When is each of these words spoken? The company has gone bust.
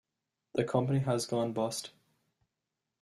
The 0.53 0.63
company 0.63 0.97
has 1.01 1.27
gone 1.27 1.53
bust. 1.53 1.91